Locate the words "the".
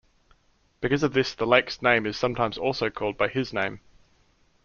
1.35-1.45